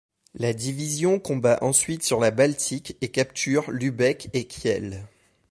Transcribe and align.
La 0.33 0.53
division 0.53 1.19
combat 1.19 1.59
ensuite 1.61 2.01
sur 2.01 2.19
la 2.19 2.31
Baltique 2.31 2.97
et 3.01 3.09
capture 3.11 3.69
Lübeck 3.69 4.29
et 4.33 4.47
Kiel. 4.47 5.05